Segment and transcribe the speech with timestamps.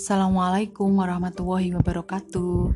[0.00, 2.72] Assalamualaikum warahmatullahi wabarakatuh.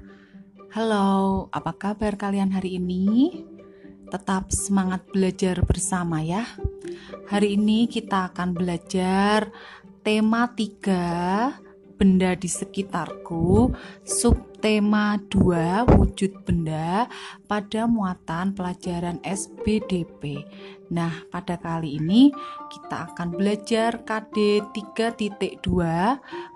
[0.76, 3.40] Halo, apa kabar kalian hari ini?
[4.12, 6.44] Tetap semangat belajar bersama ya.
[7.32, 9.48] Hari ini kita akan belajar
[10.04, 13.72] tema 3 benda di sekitarku,
[14.64, 17.04] subtema 2 wujud benda
[17.44, 20.40] pada muatan pelajaran SBDP.
[20.88, 22.32] Nah, pada kali ini
[22.72, 25.68] kita akan belajar KD 3.2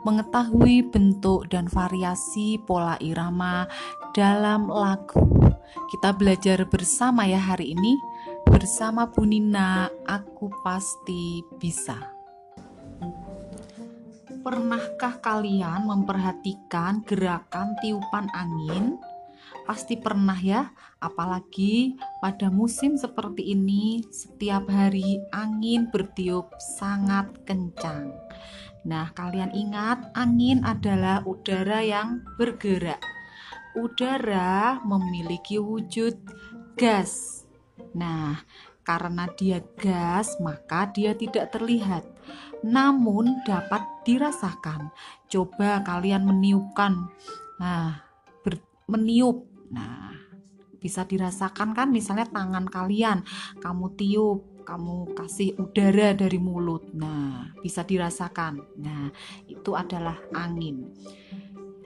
[0.09, 3.69] mengetahui bentuk dan variasi pola irama
[4.17, 5.29] dalam lagu.
[5.93, 7.93] Kita belajar bersama ya hari ini
[8.49, 12.18] bersama Bu Nina, aku pasti bisa.
[14.49, 18.97] Pernahkah kalian memperhatikan gerakan tiupan angin?
[19.69, 20.73] Pasti pernah ya,
[21.05, 26.49] apalagi pada musim seperti ini, setiap hari angin bertiup
[26.81, 28.17] sangat kencang.
[28.89, 33.05] Nah, kalian ingat, angin adalah udara yang bergerak.
[33.77, 36.25] Udara memiliki wujud
[36.73, 37.45] gas.
[37.93, 38.41] Nah,
[38.81, 42.09] karena dia gas, maka dia tidak terlihat,
[42.65, 44.91] namun dapat dirasakan.
[45.31, 47.11] Coba kalian meniupkan.
[47.59, 48.07] Nah,
[48.89, 50.17] meniup Nah,
[50.81, 53.25] bisa dirasakan kan misalnya tangan kalian,
[53.61, 56.89] kamu tiup, kamu kasih udara dari mulut.
[56.97, 58.65] Nah, bisa dirasakan.
[58.81, 59.13] Nah,
[59.49, 60.89] itu adalah angin.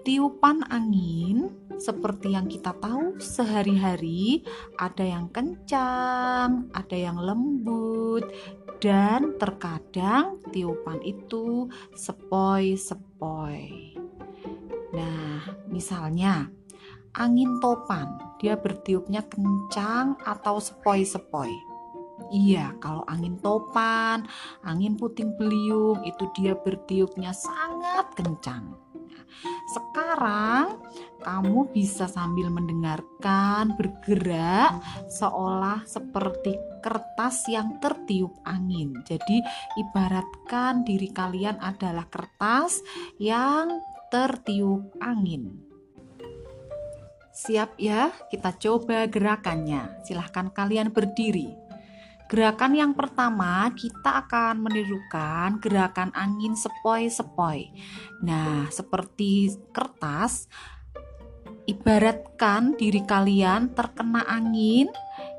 [0.03, 1.47] Tiupan angin
[1.79, 4.43] seperti yang kita tahu sehari-hari
[4.75, 8.27] ada yang kencang, ada yang lembut,
[8.83, 13.95] dan terkadang tiupan itu sepoi-sepoi.
[14.91, 15.39] Nah,
[15.71, 16.51] misalnya
[17.15, 18.19] angin topan.
[18.43, 21.55] Dia bertiupnya kencang atau sepoi-sepoi.
[22.35, 24.27] Iya, kalau angin topan,
[24.67, 28.75] angin puting beliung itu dia bertiupnya sangat kencang.
[29.71, 30.83] Sekarang
[31.23, 38.99] kamu bisa sambil mendengarkan bergerak seolah seperti kertas yang tertiup angin.
[39.07, 39.39] Jadi
[39.79, 42.83] ibaratkan diri kalian adalah kertas
[43.17, 45.73] yang tertiup angin.
[47.33, 50.05] Siap ya, kita coba gerakannya.
[50.05, 51.62] Silahkan kalian berdiri.
[52.31, 57.71] Gerakan yang pertama, kita akan menirukan gerakan angin sepoi-sepoi.
[58.25, 60.49] Nah, seperti kertas,
[61.69, 64.89] ibaratkan diri kalian terkena angin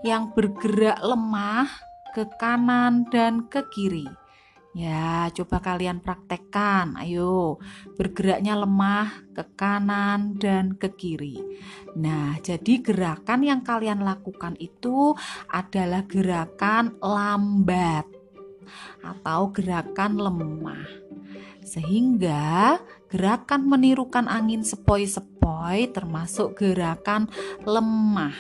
[0.06, 1.68] yang bergerak lemah
[2.14, 4.23] ke kanan dan ke kiri.
[4.74, 6.98] Ya, coba kalian praktekkan.
[6.98, 7.62] Ayo,
[7.94, 11.38] bergeraknya lemah ke kanan dan ke kiri.
[11.94, 15.14] Nah, jadi gerakan yang kalian lakukan itu
[15.46, 18.10] adalah gerakan lambat
[19.06, 20.90] atau gerakan lemah.
[21.62, 22.82] Sehingga
[23.14, 27.30] gerakan menirukan angin sepoi-sepoi termasuk gerakan
[27.62, 28.34] lemah.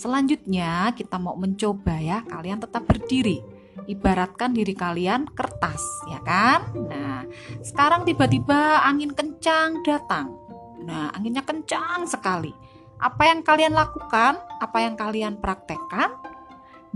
[0.00, 2.24] Selanjutnya, kita mau mencoba ya.
[2.24, 6.66] Kalian tetap berdiri ibaratkan diri kalian kertas, ya kan?
[6.74, 7.22] Nah,
[7.62, 10.34] sekarang tiba-tiba angin kencang datang.
[10.82, 12.50] Nah, anginnya kencang sekali.
[12.98, 14.40] Apa yang kalian lakukan?
[14.58, 16.18] Apa yang kalian praktekkan?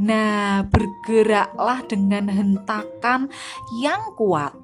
[0.03, 3.31] Nah, bergeraklah dengan hentakan
[3.79, 4.57] yang kuat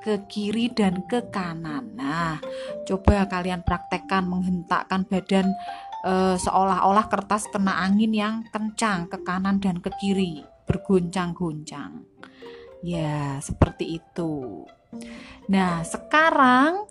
[0.00, 1.92] ke kiri dan ke kanan.
[1.94, 2.40] Nah,
[2.88, 5.52] coba kalian praktekkan menghentakkan badan
[6.00, 12.06] e, seolah-olah kertas kena angin yang kencang ke kanan dan ke kiri berguncang-guncang.
[12.86, 14.62] Ya, seperti itu.
[15.50, 16.86] Nah, sekarang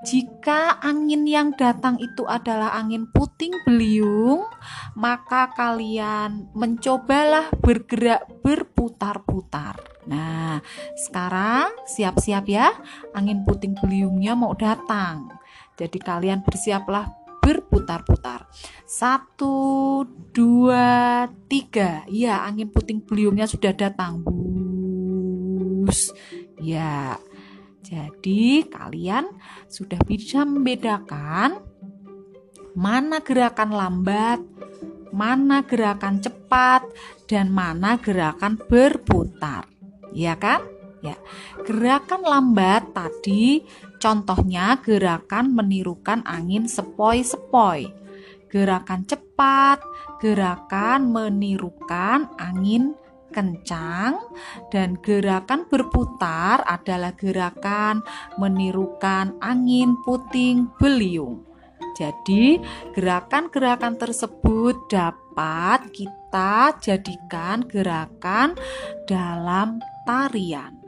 [0.00, 4.48] jika angin yang datang itu adalah angin puting beliung,
[4.96, 9.76] maka kalian mencobalah bergerak berputar-putar.
[10.08, 10.64] Nah,
[10.96, 12.72] sekarang siap-siap ya,
[13.12, 15.30] angin puting beliungnya mau datang.
[15.76, 17.19] Jadi kalian bersiaplah
[17.50, 18.46] berputar-putar.
[18.86, 22.06] Satu, dua, tiga.
[22.06, 24.22] Ya, angin puting beliungnya sudah datang.
[24.22, 26.14] Bus.
[26.62, 27.18] Ya.
[27.82, 29.26] Jadi, kalian
[29.66, 31.58] sudah bisa membedakan
[32.78, 34.38] mana gerakan lambat,
[35.10, 36.86] mana gerakan cepat,
[37.26, 39.66] dan mana gerakan berputar.
[40.14, 40.62] Ya kan?
[41.00, 41.16] Ya.
[41.64, 43.64] Gerakan lambat tadi
[43.96, 47.88] contohnya gerakan menirukan angin sepoi-sepoi.
[48.50, 49.80] Gerakan cepat,
[50.18, 52.98] gerakan menirukan angin
[53.30, 54.18] kencang
[54.74, 58.02] dan gerakan berputar adalah gerakan
[58.42, 61.46] menirukan angin puting beliung.
[61.94, 62.56] Jadi,
[62.96, 68.56] gerakan-gerakan tersebut dapat kita jadikan gerakan
[69.04, 70.79] dalam tarian.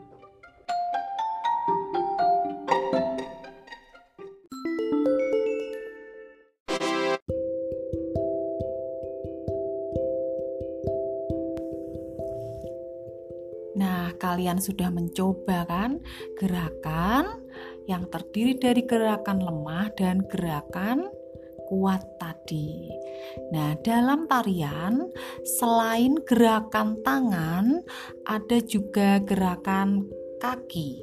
[14.43, 16.03] Kalian sudah mencoba kan
[16.35, 17.47] gerakan
[17.87, 21.07] yang terdiri dari gerakan lemah dan gerakan
[21.71, 22.91] kuat tadi.
[23.55, 25.07] Nah, dalam tarian
[25.47, 27.87] selain gerakan tangan,
[28.27, 30.11] ada juga gerakan
[30.43, 30.99] kaki.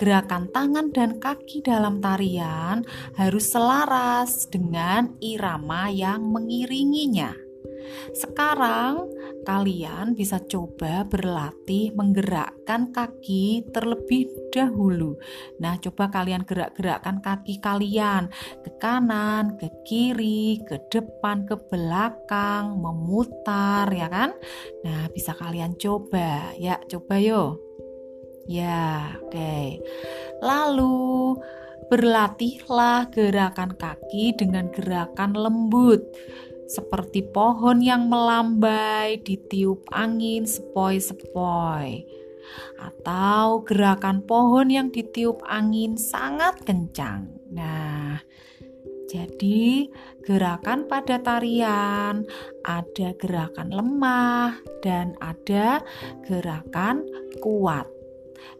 [0.00, 2.88] Gerakan tangan dan kaki dalam tarian
[3.20, 7.36] harus selaras dengan irama yang mengiringinya.
[8.16, 9.12] Sekarang
[9.46, 15.14] kalian bisa coba berlatih menggerakkan kaki terlebih dahulu.
[15.62, 18.26] Nah, coba kalian gerak-gerakkan kaki kalian
[18.66, 24.34] ke kanan, ke kiri, ke depan, ke belakang, memutar ya kan?
[24.82, 26.50] Nah, bisa kalian coba.
[26.58, 27.62] Ya, coba yo.
[28.50, 29.30] Ya, oke.
[29.30, 29.78] Okay.
[30.42, 31.38] Lalu
[31.86, 36.02] berlatihlah gerakan kaki dengan gerakan lembut
[36.66, 42.06] seperti pohon yang melambai ditiup angin sepoi-sepoi,
[42.78, 47.30] atau gerakan pohon yang ditiup angin sangat kencang.
[47.50, 48.18] Nah,
[49.06, 49.86] jadi,
[50.26, 52.26] gerakan pada tarian
[52.66, 55.78] ada gerakan lemah dan ada
[56.26, 57.06] gerakan
[57.38, 57.86] kuat.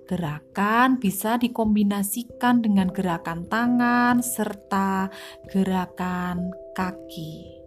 [0.07, 5.11] Gerakan bisa dikombinasikan dengan gerakan tangan serta
[5.51, 7.66] gerakan kaki.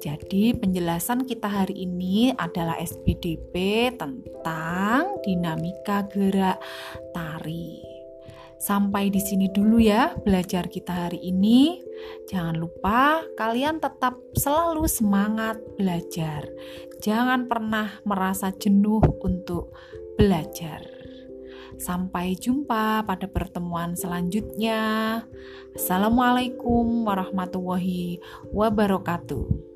[0.00, 3.52] Jadi penjelasan kita hari ini adalah SPDP
[4.00, 6.56] tentang dinamika gerak
[7.12, 7.84] tari.
[8.56, 11.84] Sampai di sini dulu ya belajar kita hari ini.
[12.32, 16.48] Jangan lupa kalian tetap selalu semangat belajar.
[17.04, 19.76] Jangan pernah merasa jenuh untuk
[20.16, 20.80] belajar.
[21.76, 24.80] Sampai jumpa pada pertemuan selanjutnya.
[25.76, 28.20] Assalamualaikum warahmatullahi
[28.52, 29.69] wabarakatuh.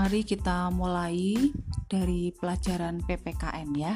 [0.00, 1.52] Mari kita mulai
[1.84, 3.92] dari pelajaran PPKN ya.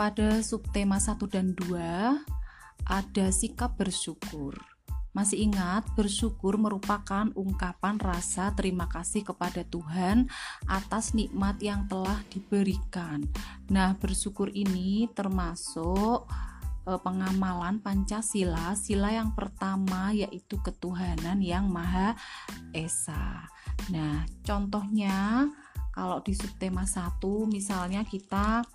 [0.00, 1.76] Pada subtema 1 dan 2
[2.88, 4.56] ada sikap bersyukur.
[5.12, 10.24] Masih ingat, bersyukur merupakan ungkapan rasa terima kasih kepada Tuhan
[10.64, 13.28] atas nikmat yang telah diberikan.
[13.68, 16.24] Nah, bersyukur ini termasuk
[16.88, 22.16] eh, pengamalan Pancasila, sila yang pertama yaitu ketuhanan yang Maha
[22.72, 23.52] Esa.
[23.92, 25.48] Nah, contohnya
[25.94, 28.66] kalau di subtema 1 misalnya kita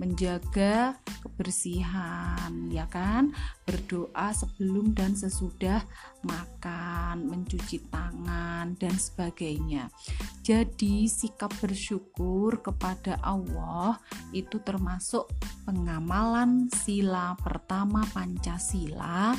[0.00, 3.36] menjaga kebersihan ya kan?
[3.68, 5.84] Berdoa sebelum dan sesudah
[6.24, 9.92] makan mencuci tangan dan sebagainya.
[10.40, 14.00] Jadi sikap bersyukur kepada Allah
[14.32, 15.28] itu termasuk
[15.68, 19.36] pengamalan sila pertama Pancasila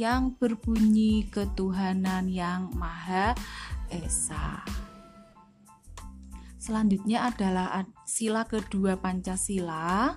[0.00, 3.36] yang berbunyi ketuhanan yang maha
[4.00, 4.64] esa.
[6.62, 10.14] Selanjutnya adalah sila kedua Pancasila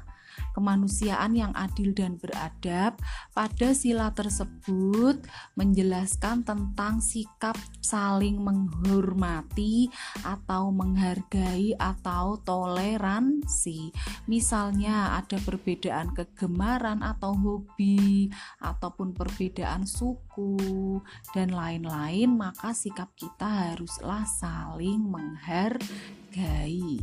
[0.55, 2.95] kemanusiaan yang adil dan beradab.
[3.35, 5.19] Pada sila tersebut
[5.59, 9.91] menjelaskan tentang sikap saling menghormati
[10.23, 13.91] atau menghargai atau toleransi.
[14.25, 18.31] Misalnya ada perbedaan kegemaran atau hobi
[18.63, 20.99] ataupun perbedaan suku
[21.35, 26.99] dan lain-lain, maka sikap kita haruslah saling menghargai.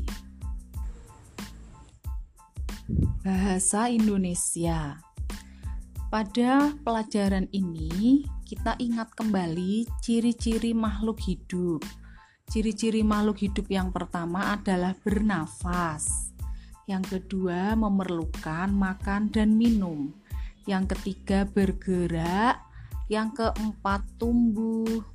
[3.23, 4.99] Bahasa Indonesia.
[6.11, 11.87] Pada pelajaran ini, kita ingat kembali ciri-ciri makhluk hidup.
[12.51, 16.35] Ciri-ciri makhluk hidup yang pertama adalah bernafas.
[16.91, 20.11] Yang kedua, memerlukan makan dan minum.
[20.67, 22.59] Yang ketiga, bergerak.
[23.07, 25.07] Yang keempat, tumbuh.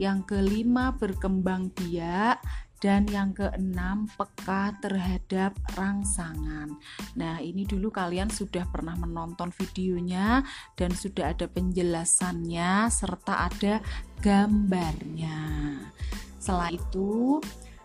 [0.00, 2.40] Yang kelima, berkembang biak
[2.82, 6.74] dan yang keenam peka terhadap rangsangan.
[7.14, 10.42] Nah, ini dulu kalian sudah pernah menonton videonya
[10.74, 13.78] dan sudah ada penjelasannya serta ada
[14.18, 15.38] gambarnya.
[16.42, 17.38] Setelah itu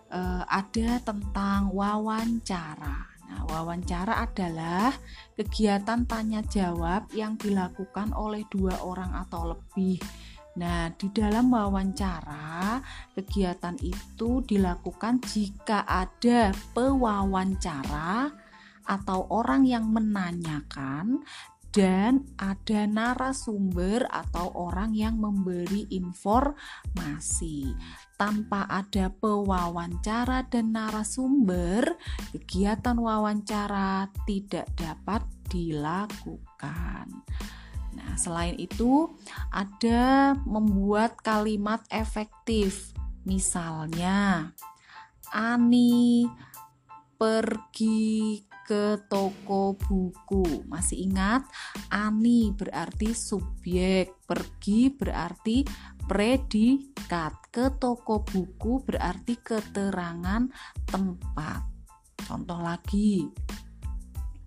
[0.09, 3.13] eh, ada tentang wawancara.
[3.27, 4.97] Nah, wawancara adalah
[5.37, 10.01] kegiatan tanya jawab yang dilakukan oleh dua orang atau lebih
[10.57, 12.81] Nah, di dalam wawancara,
[13.13, 18.33] kegiatan itu dilakukan jika ada pewawancara
[18.89, 21.21] atau orang yang menanyakan
[21.69, 27.69] dan ada narasumber atau orang yang memberi informasi.
[28.17, 32.01] Tanpa ada pewawancara dan narasumber,
[32.33, 35.21] kegiatan wawancara tidak dapat
[35.53, 37.13] dilakukan.
[37.97, 39.09] Nah, selain itu,
[39.49, 42.93] ada membuat kalimat efektif.
[43.25, 44.53] Misalnya,
[45.33, 46.29] Ani
[47.17, 50.67] pergi ke toko buku.
[50.69, 51.47] Masih ingat?
[51.89, 55.63] Ani berarti subjek, pergi berarti
[56.05, 57.49] predikat.
[57.49, 60.45] Ke toko buku berarti keterangan
[60.85, 61.61] tempat.
[62.27, 63.23] Contoh lagi.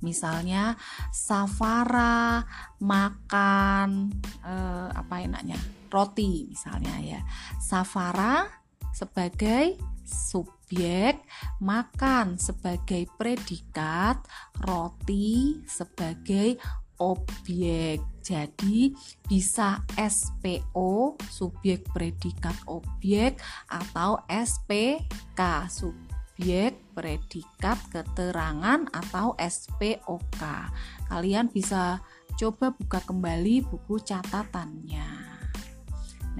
[0.00, 0.76] Misalnya
[1.12, 2.44] Safara
[2.80, 4.12] makan
[4.44, 5.56] eh, apa enaknya?
[5.90, 7.20] Roti misalnya ya.
[7.58, 8.46] Safara
[8.94, 11.22] sebagai subjek,
[11.62, 14.22] makan sebagai predikat,
[14.66, 16.58] roti sebagai
[17.00, 18.02] objek.
[18.20, 18.92] Jadi
[19.24, 26.09] bisa SPO subjek predikat objek atau SPK subjek
[26.96, 30.42] predikat keterangan atau SPOK.
[31.08, 32.00] Kalian bisa
[32.40, 35.10] coba buka kembali buku catatannya.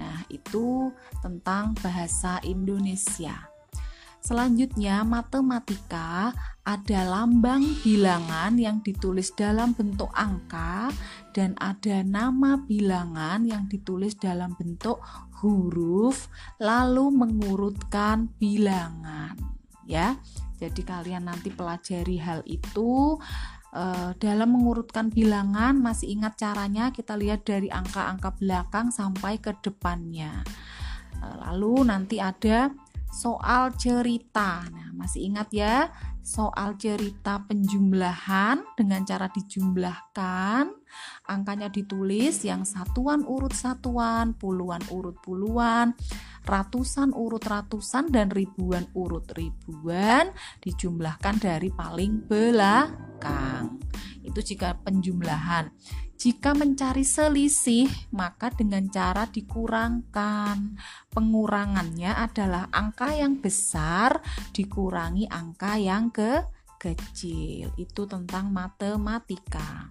[0.01, 0.89] Nah, itu
[1.21, 3.51] tentang bahasa Indonesia.
[4.21, 6.29] Selanjutnya, matematika
[6.61, 10.93] ada lambang bilangan yang ditulis dalam bentuk angka
[11.33, 15.01] dan ada nama bilangan yang ditulis dalam bentuk
[15.41, 16.29] huruf
[16.61, 20.17] lalu mengurutkan bilangan ya.
[20.61, 23.17] Jadi kalian nanti pelajari hal itu
[23.73, 30.45] uh, dalam mengurutkan bilangan masih ingat caranya kita lihat dari angka-angka belakang sampai ke depannya.
[31.17, 32.69] Uh, lalu nanti ada
[33.11, 34.63] soal cerita.
[34.71, 40.69] Nah, masih ingat ya, soal cerita penjumlahan dengan cara dijumlahkan,
[41.27, 45.97] angkanya ditulis yang satuan urut satuan, puluhan urut puluhan,
[46.45, 50.29] ratusan urut ratusan dan ribuan urut ribuan
[50.61, 53.81] dijumlahkan dari paling belakang.
[54.21, 55.73] Itu jika penjumlahan.
[56.21, 60.77] Jika mencari selisih, maka dengan cara dikurangkan.
[61.09, 64.21] Pengurangannya adalah angka yang besar
[64.53, 66.45] dikurangi angka yang ke
[66.77, 67.73] kecil.
[67.73, 69.89] Itu tentang matematika.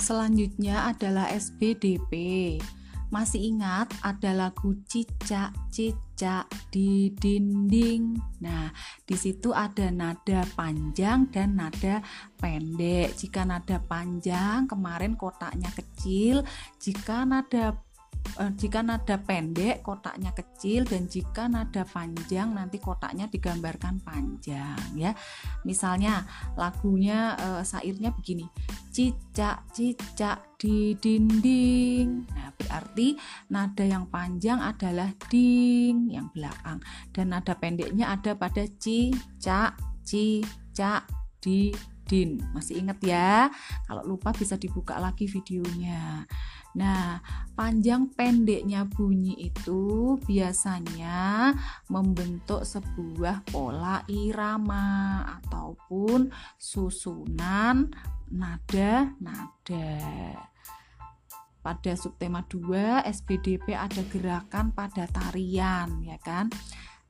[0.00, 2.56] Selanjutnya adalah SBDP.
[3.10, 8.14] Masih ingat ada lagu cicak cicak di dinding.
[8.38, 8.70] Nah,
[9.02, 12.00] di situ ada nada panjang dan nada
[12.38, 13.18] pendek.
[13.18, 16.46] Jika nada panjang kemarin kotaknya kecil,
[16.78, 17.89] jika nada
[18.56, 25.12] jika nada pendek kotaknya kecil dan jika nada panjang nanti kotaknya digambarkan panjang ya.
[25.68, 26.24] Misalnya
[26.56, 28.48] lagunya eh, sairnya begini.
[28.90, 32.26] Cicak cicak di dinding.
[32.32, 33.14] Nah, berarti
[33.52, 36.80] nada yang panjang adalah ding yang belakang
[37.12, 41.04] dan nada pendeknya ada pada cicak cicak
[41.40, 41.72] di
[42.10, 42.42] din.
[42.50, 43.46] Masih ingat ya?
[43.86, 46.26] Kalau lupa bisa dibuka lagi videonya.
[46.74, 47.22] Nah,
[47.54, 51.50] panjang pendeknya bunyi itu biasanya
[51.90, 57.90] membentuk sebuah pola irama ataupun susunan
[58.30, 59.98] nada-nada.
[61.60, 66.48] Pada subtema 2 SBDP ada gerakan pada tarian ya kan.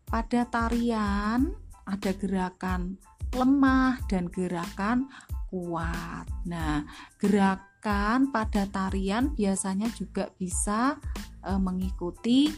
[0.09, 1.55] Pada tarian
[1.87, 2.99] ada gerakan
[3.35, 5.07] lemah dan gerakan
[5.51, 6.31] kuat.
[6.47, 6.87] Nah,
[7.19, 10.97] gerakan pada tarian biasanya juga bisa
[11.43, 12.51] e, mengikuti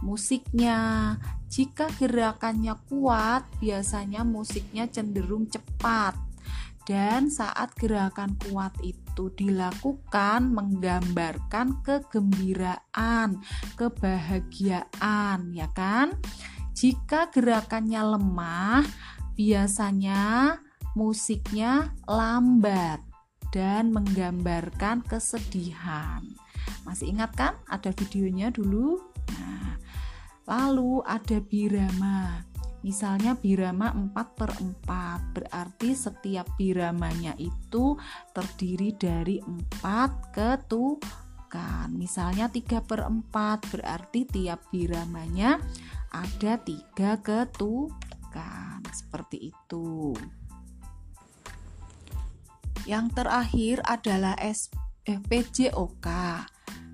[0.00, 1.14] musiknya.
[1.52, 6.16] Jika gerakannya kuat, biasanya musiknya cenderung cepat.
[6.82, 13.38] Dan saat gerakan kuat itu dilakukan menggambarkan kegembiraan,
[13.78, 16.18] kebahagiaan, ya kan?
[16.74, 18.82] Jika gerakannya lemah,
[19.34, 20.56] biasanya
[20.92, 23.00] musiknya lambat
[23.52, 26.24] dan menggambarkan kesedihan.
[26.88, 27.54] Masih ingat kan?
[27.68, 29.00] Ada videonya dulu.
[29.36, 29.76] Nah,
[30.48, 32.48] lalu ada birama.
[32.82, 37.94] Misalnya birama 4 per 4 Berarti setiap biramanya itu
[38.34, 45.62] terdiri dari 4 ketukan Misalnya 3 per 4 Berarti tiap biramanya
[46.10, 48.11] ada 3 ketukan
[48.92, 50.12] Seperti itu
[52.82, 54.66] yang terakhir adalah S,
[55.06, 55.22] eh,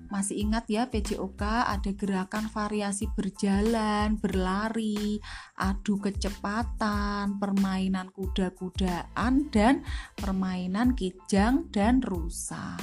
[0.09, 5.21] masih ingat ya PJOK ada gerakan variasi berjalan, berlari,
[5.53, 9.85] adu kecepatan, permainan kuda-kudaan dan
[10.17, 12.73] permainan kijang dan rusa.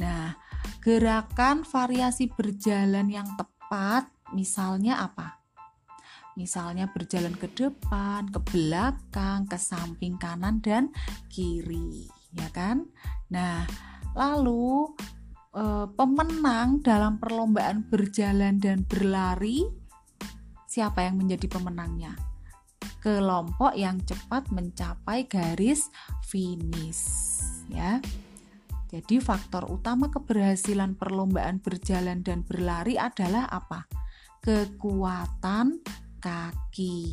[0.00, 0.40] Nah,
[0.80, 5.43] gerakan variasi berjalan yang tepat misalnya apa?
[6.34, 10.90] Misalnya berjalan ke depan, ke belakang, ke samping kanan dan
[11.30, 12.90] kiri, ya kan?
[13.30, 13.62] Nah,
[14.18, 14.90] lalu
[15.54, 19.62] eh, pemenang dalam perlombaan berjalan dan berlari
[20.66, 22.18] siapa yang menjadi pemenangnya?
[22.98, 25.86] Kelompok yang cepat mencapai garis
[26.26, 27.04] finish
[27.70, 28.02] ya.
[28.90, 33.90] Jadi faktor utama keberhasilan perlombaan berjalan dan berlari adalah apa?
[34.38, 35.82] Kekuatan
[36.24, 37.12] kaki.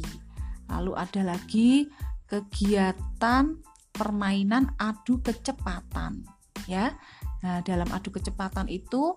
[0.71, 1.91] Lalu ada lagi
[2.31, 3.59] kegiatan
[3.91, 6.23] permainan adu kecepatan
[6.63, 6.95] ya.
[7.43, 9.11] Nah, dalam adu kecepatan itu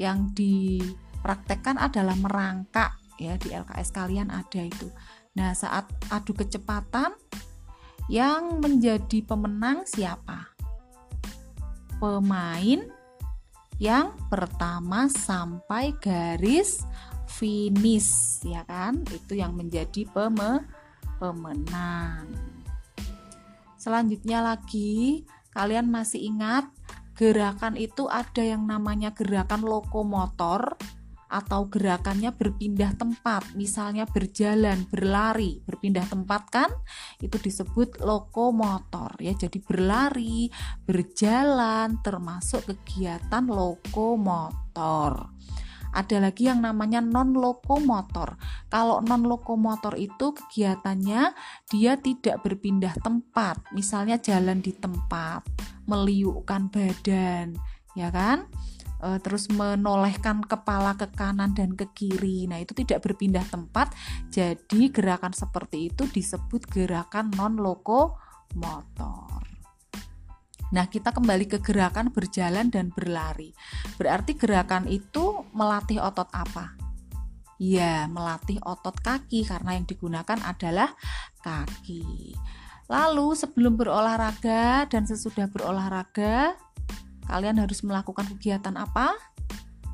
[0.00, 4.88] yang dipraktekkan adalah merangkak ya di LKS kalian ada itu.
[5.36, 7.12] Nah, saat adu kecepatan
[8.08, 10.56] yang menjadi pemenang siapa?
[12.00, 12.80] Pemain
[13.82, 16.86] yang pertama sampai garis
[17.38, 19.02] finish ya kan?
[19.10, 20.62] Itu yang menjadi peme
[21.18, 22.30] pemenang.
[23.74, 26.70] Selanjutnya lagi, kalian masih ingat
[27.14, 30.74] gerakan itu ada yang namanya gerakan lokomotor
[31.34, 36.70] atau gerakannya berpindah tempat, misalnya berjalan, berlari, berpindah tempat kan?
[37.18, 39.34] Itu disebut lokomotor ya.
[39.34, 40.46] Jadi berlari,
[40.86, 45.34] berjalan termasuk kegiatan lokomotor
[45.94, 48.34] ada lagi yang namanya non lokomotor.
[48.66, 51.30] Kalau non lokomotor itu kegiatannya
[51.70, 55.46] dia tidak berpindah tempat, misalnya jalan di tempat,
[55.86, 57.54] meliukkan badan,
[57.94, 58.50] ya kan?
[58.98, 62.50] E, terus menolehkan kepala ke kanan dan ke kiri.
[62.50, 63.94] Nah, itu tidak berpindah tempat.
[64.34, 69.53] Jadi gerakan seperti itu disebut gerakan non lokomotor.
[70.74, 73.54] Nah, kita kembali ke gerakan berjalan dan berlari.
[73.94, 76.74] Berarti gerakan itu melatih otot apa?
[77.62, 80.90] Ya, melatih otot kaki karena yang digunakan adalah
[81.46, 82.34] kaki.
[82.90, 86.58] Lalu, sebelum berolahraga dan sesudah berolahraga,
[87.30, 89.14] kalian harus melakukan kegiatan apa?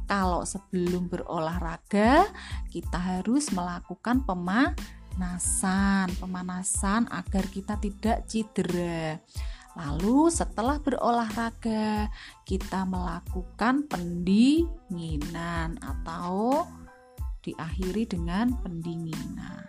[0.08, 2.24] Kalau sebelum berolahraga,
[2.72, 9.20] kita harus melakukan pemanasan, pemanasan agar kita tidak cedera.
[9.80, 12.12] Lalu setelah berolahraga,
[12.44, 16.68] kita melakukan pendinginan atau
[17.40, 19.64] diakhiri dengan pendinginan.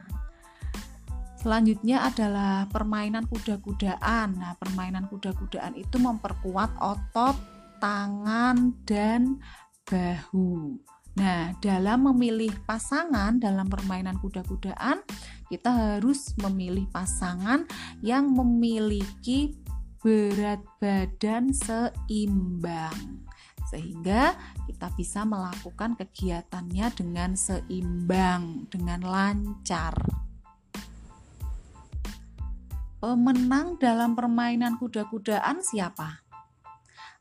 [1.39, 4.36] Selanjutnya adalah permainan kuda-kudaan.
[4.36, 7.34] Nah, permainan kuda-kudaan itu memperkuat otot
[7.80, 9.39] tangan dan
[9.88, 10.78] bahu.
[11.17, 15.02] Nah, dalam memilih pasangan dalam permainan kuda-kudaan,
[15.50, 17.65] kita harus memilih pasangan
[18.00, 19.58] yang memiliki
[20.02, 23.22] berat badan seimbang
[23.72, 24.36] sehingga
[24.68, 29.96] kita bisa melakukan kegiatannya dengan seimbang, dengan lancar.
[33.00, 36.22] Pemenang dalam permainan kuda-kudaan siapa?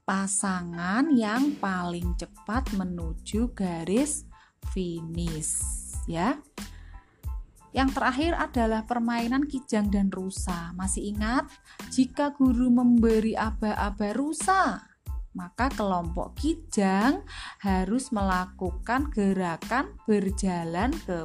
[0.03, 4.27] Pasangan yang paling cepat menuju garis
[4.75, 5.63] finish,
[6.11, 6.37] ya.
[7.71, 10.75] Yang terakhir adalah permainan kijang dan rusa.
[10.75, 11.47] Masih ingat?
[11.95, 14.91] Jika guru memberi aba-aba rusa,
[15.31, 17.23] maka kelompok kijang
[17.63, 21.23] harus melakukan gerakan berjalan ke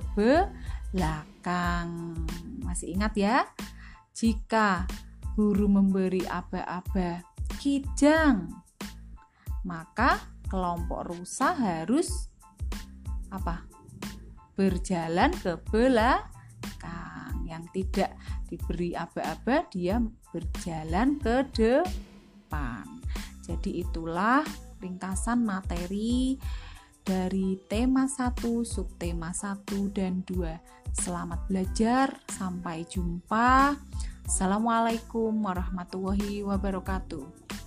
[0.93, 2.13] belakang.
[2.61, 3.37] Masih ingat ya?
[4.13, 4.85] Jika
[5.33, 7.25] guru memberi aba-aba
[7.57, 8.53] kijang,
[9.65, 12.29] maka kelompok rusa harus
[13.33, 13.65] apa?
[14.53, 15.57] Berjalan ke
[16.85, 18.13] belakang yang tidak
[18.45, 19.97] diberi aba-aba dia
[20.29, 22.85] berjalan ke depan.
[23.41, 24.45] Jadi itulah
[24.81, 26.37] ringkasan materi
[27.05, 30.93] dari tema 1, subtema 1 dan 2.
[30.95, 33.77] Selamat belajar, sampai jumpa.
[34.25, 37.64] Assalamualaikum warahmatullahi wabarakatuh.